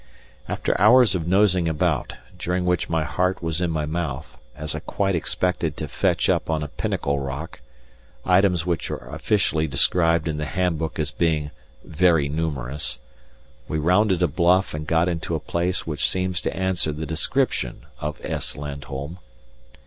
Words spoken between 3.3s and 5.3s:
was in my mouth, as I quite